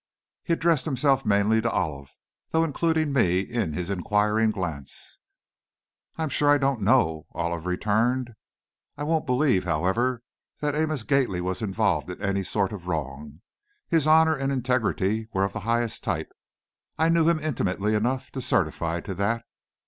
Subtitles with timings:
[0.41, 2.09] He addressed himself mainly to Olive,
[2.49, 5.19] though including me in his inquiring glance.
[6.17, 8.31] "I'm sure I don't know," Olive returned;
[8.97, 10.23] "I won't believe, however,
[10.59, 13.41] that Amos Gately was involved in any sort of wrong.
[13.89, 16.31] His honor and integrity were of the highest type,
[16.97, 19.45] I knew him intimately enough to certify to that."